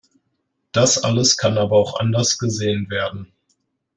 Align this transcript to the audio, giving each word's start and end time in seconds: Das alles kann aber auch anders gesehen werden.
Das 0.71 1.03
alles 1.03 1.37
kann 1.37 1.59
aber 1.59 1.75
auch 1.77 1.99
anders 1.99 2.39
gesehen 2.39 2.89
werden. 2.89 3.31